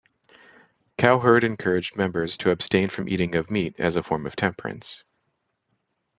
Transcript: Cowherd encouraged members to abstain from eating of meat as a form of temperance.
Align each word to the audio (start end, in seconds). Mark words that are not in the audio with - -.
Cowherd 0.97 1.43
encouraged 1.43 1.95
members 1.95 2.35
to 2.39 2.49
abstain 2.49 2.89
from 2.89 3.07
eating 3.07 3.35
of 3.35 3.51
meat 3.51 3.75
as 3.77 3.95
a 3.97 4.01
form 4.01 4.25
of 4.25 4.35
temperance. 4.35 5.03